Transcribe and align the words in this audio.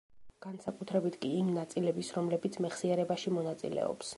განსაკუთრებით 0.45 1.17
კი 1.25 1.31
იმ 1.41 1.51
ნაწილების, 1.59 2.11
რომლებიც 2.17 2.59
მეხსიერებაში 2.67 3.37
მონაწილეობს. 3.39 4.09